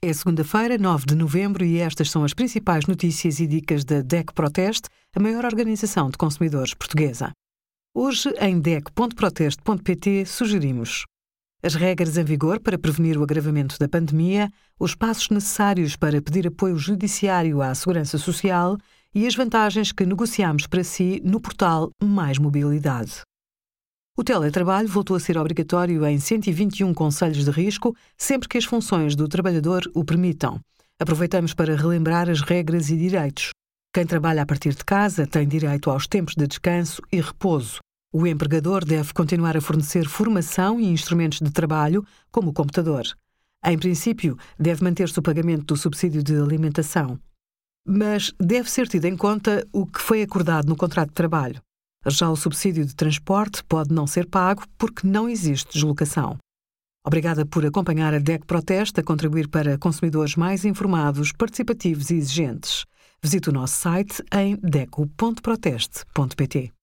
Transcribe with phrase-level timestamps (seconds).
[0.00, 4.32] É segunda-feira, 9 de novembro, e estas são as principais notícias e dicas da DEC
[4.32, 7.32] Proteste, a maior organização de consumidores portuguesa.
[7.92, 11.04] Hoje, em DEC.proteste.pt, sugerimos
[11.64, 14.48] as regras em vigor para prevenir o agravamento da pandemia,
[14.78, 18.78] os passos necessários para pedir apoio judiciário à Segurança Social
[19.12, 23.22] e as vantagens que negociamos para si no portal Mais Mobilidade.
[24.18, 29.14] O teletrabalho voltou a ser obrigatório em 121 conselhos de risco, sempre que as funções
[29.14, 30.58] do trabalhador o permitam.
[30.98, 33.50] Aproveitamos para relembrar as regras e direitos.
[33.94, 37.78] Quem trabalha a partir de casa tem direito aos tempos de descanso e repouso.
[38.12, 43.04] O empregador deve continuar a fornecer formação e instrumentos de trabalho, como o computador.
[43.64, 47.20] Em princípio, deve manter-se o pagamento do subsídio de alimentação.
[47.86, 51.62] Mas deve ser tido em conta o que foi acordado no contrato de trabalho.
[52.10, 56.36] Já o subsídio de transporte pode não ser pago porque não existe deslocação.
[57.04, 62.84] Obrigada por acompanhar a DEC Proteste a contribuir para consumidores mais informados, participativos e exigentes.
[63.22, 66.77] Visite o nosso site em deco.proteste.pt.